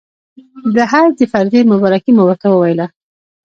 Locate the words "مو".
2.13-2.23